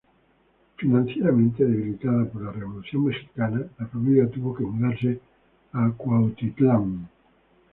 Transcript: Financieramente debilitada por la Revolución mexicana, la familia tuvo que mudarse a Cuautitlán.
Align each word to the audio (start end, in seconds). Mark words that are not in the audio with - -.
Financieramente 0.77 1.63
debilitada 1.63 2.25
por 2.25 2.41
la 2.41 2.51
Revolución 2.51 3.03
mexicana, 3.05 3.61
la 3.77 3.85
familia 3.85 4.27
tuvo 4.31 4.55
que 4.55 4.63
mudarse 4.63 5.21
a 5.73 5.91
Cuautitlán. 5.91 7.07